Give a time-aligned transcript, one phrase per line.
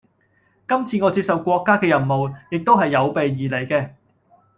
[0.67, 3.91] 今次我接受國家嘅任務，亦都係有備而嚟嘅